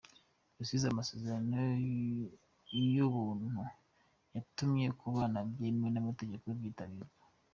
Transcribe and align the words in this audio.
Rusizi 0.57 0.85
Amasezerano 0.87 1.55
y’Ubuntu 2.93 3.61
yatumye 4.35 4.87
kubana 4.99 5.39
byemewe 5.53 5.89
n’amategeko 5.91 6.45
byitabirwa 6.57 7.23